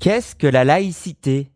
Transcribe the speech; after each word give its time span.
Qu'est-ce 0.00 0.34
que 0.34 0.46
la 0.46 0.64
laïcité? 0.64 1.50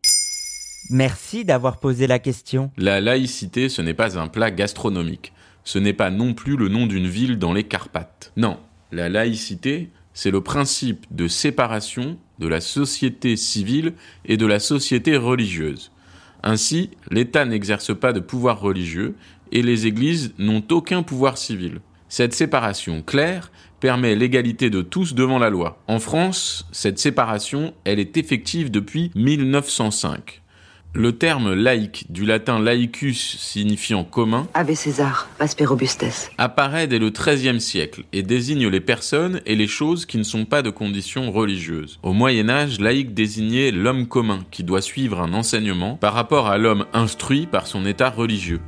Merci 0.90 1.46
d'avoir 1.46 1.80
posé 1.80 2.06
la 2.06 2.18
question. 2.18 2.70
La 2.76 3.00
laïcité, 3.00 3.70
ce 3.70 3.80
n'est 3.80 3.94
pas 3.94 4.18
un 4.18 4.28
plat 4.28 4.50
gastronomique. 4.50 5.32
Ce 5.64 5.78
n'est 5.78 5.94
pas 5.94 6.10
non 6.10 6.34
plus 6.34 6.58
le 6.58 6.68
nom 6.68 6.86
d'une 6.86 7.06
ville 7.06 7.38
dans 7.38 7.54
les 7.54 7.64
Carpates. 7.64 8.34
Non, 8.36 8.58
la 8.92 9.08
laïcité, 9.08 9.88
c'est 10.12 10.30
le 10.30 10.42
principe 10.42 11.06
de 11.10 11.26
séparation 11.26 12.18
de 12.38 12.46
la 12.46 12.60
société 12.60 13.36
civile 13.36 13.94
et 14.26 14.36
de 14.36 14.44
la 14.44 14.60
société 14.60 15.16
religieuse. 15.16 15.90
Ainsi, 16.42 16.90
l'État 17.10 17.46
n'exerce 17.46 17.98
pas 17.98 18.12
de 18.12 18.20
pouvoir 18.20 18.60
religieux 18.60 19.14
et 19.52 19.62
les 19.62 19.86
églises 19.86 20.34
n'ont 20.36 20.64
aucun 20.70 21.02
pouvoir 21.02 21.38
civil. 21.38 21.80
Cette 22.16 22.32
séparation 22.32 23.02
claire 23.02 23.50
permet 23.80 24.14
l'égalité 24.14 24.70
de 24.70 24.82
tous 24.82 25.14
devant 25.14 25.40
la 25.40 25.50
loi. 25.50 25.82
En 25.88 25.98
France, 25.98 26.64
cette 26.70 27.00
séparation, 27.00 27.74
elle 27.84 27.98
est 27.98 28.16
effective 28.16 28.70
depuis 28.70 29.10
1905. 29.16 30.42
Le 30.94 31.10
terme 31.18 31.54
laïque, 31.54 32.06
du 32.10 32.24
latin 32.24 32.62
laicus 32.62 33.36
signifiant 33.40 34.04
commun, 34.04 34.46
Ave 34.54 34.74
César, 34.74 35.28
Asper 35.40 35.64
Robustes. 35.64 36.30
apparaît 36.38 36.86
dès 36.86 37.00
le 37.00 37.10
XIIIe 37.10 37.60
siècle 37.60 38.04
et 38.12 38.22
désigne 38.22 38.68
les 38.68 38.80
personnes 38.80 39.40
et 39.44 39.56
les 39.56 39.66
choses 39.66 40.06
qui 40.06 40.16
ne 40.16 40.22
sont 40.22 40.44
pas 40.44 40.62
de 40.62 40.70
condition 40.70 41.32
religieuse. 41.32 41.98
Au 42.04 42.12
Moyen 42.12 42.48
Âge, 42.48 42.78
laïque 42.78 43.12
désignait 43.12 43.72
l'homme 43.72 44.06
commun 44.06 44.44
qui 44.52 44.62
doit 44.62 44.82
suivre 44.82 45.20
un 45.20 45.34
enseignement 45.34 45.96
par 45.96 46.14
rapport 46.14 46.46
à 46.46 46.58
l'homme 46.58 46.86
instruit 46.92 47.48
par 47.48 47.66
son 47.66 47.84
état 47.84 48.10
religieux. 48.10 48.60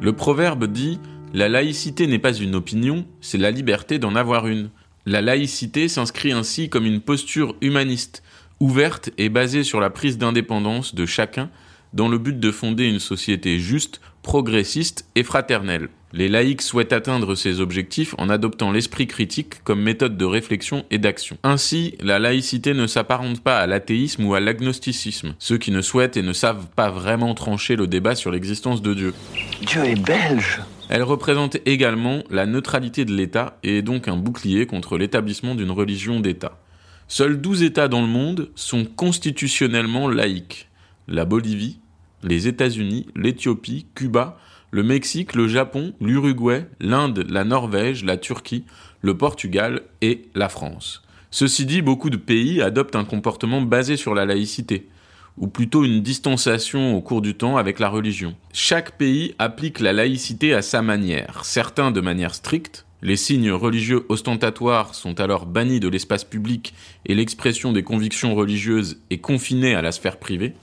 Le 0.00 0.12
proverbe 0.12 0.66
dit 0.66 0.98
La 1.32 1.48
laïcité 1.48 2.06
n'est 2.06 2.18
pas 2.18 2.34
une 2.34 2.54
opinion, 2.54 3.06
c'est 3.20 3.38
la 3.38 3.50
liberté 3.50 3.98
d'en 3.98 4.14
avoir 4.14 4.46
une. 4.46 4.70
La 5.06 5.22
laïcité 5.22 5.88
s'inscrit 5.88 6.32
ainsi 6.32 6.68
comme 6.68 6.86
une 6.86 7.00
posture 7.00 7.56
humaniste, 7.60 8.22
ouverte 8.60 9.10
et 9.18 9.28
basée 9.28 9.64
sur 9.64 9.80
la 9.80 9.90
prise 9.90 10.18
d'indépendance 10.18 10.94
de 10.94 11.06
chacun 11.06 11.50
dans 11.92 12.08
le 12.08 12.18
but 12.18 12.38
de 12.38 12.50
fonder 12.50 12.84
une 12.84 12.98
société 12.98 13.58
juste, 13.58 14.00
progressiste 14.22 15.08
et 15.14 15.22
fraternelle. 15.22 15.88
Les 16.16 16.28
laïcs 16.28 16.62
souhaitent 16.62 16.92
atteindre 16.92 17.34
ces 17.34 17.60
objectifs 17.60 18.14
en 18.18 18.28
adoptant 18.28 18.70
l'esprit 18.70 19.08
critique 19.08 19.64
comme 19.64 19.82
méthode 19.82 20.16
de 20.16 20.24
réflexion 20.24 20.84
et 20.92 20.98
d'action. 20.98 21.38
Ainsi, 21.42 21.96
la 22.00 22.20
laïcité 22.20 22.72
ne 22.72 22.86
s'apparente 22.86 23.42
pas 23.42 23.58
à 23.58 23.66
l'athéisme 23.66 24.24
ou 24.24 24.34
à 24.34 24.38
l'agnosticisme, 24.38 25.34
ceux 25.40 25.58
qui 25.58 25.72
ne 25.72 25.82
souhaitent 25.82 26.16
et 26.16 26.22
ne 26.22 26.32
savent 26.32 26.68
pas 26.76 26.88
vraiment 26.88 27.34
trancher 27.34 27.74
le 27.74 27.88
débat 27.88 28.14
sur 28.14 28.30
l'existence 28.30 28.80
de 28.80 28.94
Dieu. 28.94 29.14
Dieu 29.66 29.84
est 29.84 30.00
belge. 30.00 30.60
Elle 30.88 31.02
représente 31.02 31.56
également 31.66 32.22
la 32.30 32.46
neutralité 32.46 33.04
de 33.04 33.12
l'État 33.12 33.58
et 33.64 33.78
est 33.78 33.82
donc 33.82 34.06
un 34.06 34.16
bouclier 34.16 34.66
contre 34.66 34.96
l'établissement 34.96 35.56
d'une 35.56 35.72
religion 35.72 36.20
d'État. 36.20 36.60
Seuls 37.08 37.40
12 37.40 37.64
États 37.64 37.88
dans 37.88 38.02
le 38.02 38.06
monde 38.06 38.50
sont 38.54 38.84
constitutionnellement 38.84 40.08
laïques. 40.08 40.68
La 41.08 41.24
Bolivie, 41.24 41.80
les 42.22 42.46
États-Unis, 42.46 43.08
l'Éthiopie, 43.16 43.86
Cuba, 43.96 44.38
le 44.74 44.82
Mexique, 44.82 45.36
le 45.36 45.46
Japon, 45.46 45.92
l'Uruguay, 46.00 46.66
l'Inde, 46.80 47.24
la 47.30 47.44
Norvège, 47.44 48.02
la 48.02 48.16
Turquie, 48.16 48.64
le 49.02 49.16
Portugal 49.16 49.82
et 50.00 50.22
la 50.34 50.48
France. 50.48 51.04
Ceci 51.30 51.64
dit, 51.64 51.80
beaucoup 51.80 52.10
de 52.10 52.16
pays 52.16 52.60
adoptent 52.60 52.96
un 52.96 53.04
comportement 53.04 53.62
basé 53.62 53.96
sur 53.96 54.16
la 54.16 54.24
laïcité, 54.24 54.88
ou 55.38 55.46
plutôt 55.46 55.84
une 55.84 56.02
distanciation 56.02 56.96
au 56.96 57.02
cours 57.02 57.22
du 57.22 57.36
temps 57.36 57.56
avec 57.56 57.78
la 57.78 57.88
religion. 57.88 58.34
Chaque 58.52 58.98
pays 58.98 59.36
applique 59.38 59.78
la 59.78 59.92
laïcité 59.92 60.54
à 60.54 60.60
sa 60.60 60.82
manière, 60.82 61.44
certains 61.44 61.92
de 61.92 62.00
manière 62.00 62.34
stricte, 62.34 62.84
les 63.00 63.16
signes 63.16 63.52
religieux 63.52 64.04
ostentatoires 64.08 64.96
sont 64.96 65.20
alors 65.20 65.46
bannis 65.46 65.78
de 65.78 65.88
l'espace 65.88 66.24
public 66.24 66.74
et 67.06 67.14
l'expression 67.14 67.70
des 67.70 67.84
convictions 67.84 68.34
religieuses 68.34 68.98
est 69.10 69.18
confinée 69.18 69.76
à 69.76 69.82
la 69.82 69.92
sphère 69.92 70.16
privée. 70.16 70.54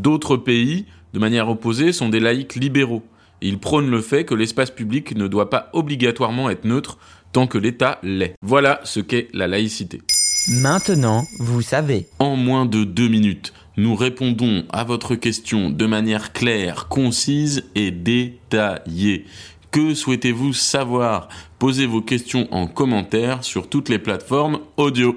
D'autres 0.00 0.38
pays, 0.38 0.86
de 1.12 1.18
manière 1.18 1.50
opposée, 1.50 1.92
sont 1.92 2.08
des 2.08 2.20
laïcs 2.20 2.54
libéraux. 2.54 3.02
Et 3.42 3.48
ils 3.48 3.58
prônent 3.58 3.90
le 3.90 4.00
fait 4.00 4.24
que 4.24 4.34
l'espace 4.34 4.70
public 4.70 5.14
ne 5.14 5.28
doit 5.28 5.50
pas 5.50 5.68
obligatoirement 5.74 6.48
être 6.48 6.64
neutre 6.64 6.96
tant 7.32 7.46
que 7.46 7.58
l'État 7.58 7.98
l'est. 8.02 8.34
Voilà 8.40 8.80
ce 8.84 9.00
qu'est 9.00 9.28
la 9.34 9.46
laïcité. 9.46 10.00
Maintenant, 10.48 11.24
vous 11.38 11.60
savez. 11.60 12.06
En 12.18 12.34
moins 12.34 12.64
de 12.64 12.84
deux 12.84 13.08
minutes, 13.08 13.52
nous 13.76 13.94
répondons 13.94 14.64
à 14.70 14.84
votre 14.84 15.16
question 15.16 15.68
de 15.68 15.84
manière 15.84 16.32
claire, 16.32 16.88
concise 16.88 17.64
et 17.74 17.90
détaillée. 17.90 19.26
Que 19.70 19.92
souhaitez-vous 19.92 20.54
savoir? 20.54 21.28
Posez 21.58 21.84
vos 21.84 22.00
questions 22.00 22.48
en 22.52 22.66
commentaire 22.66 23.44
sur 23.44 23.68
toutes 23.68 23.90
les 23.90 23.98
plateformes 23.98 24.60
audio. 24.78 25.14